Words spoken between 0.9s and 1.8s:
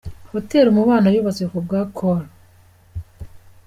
yubatswe ku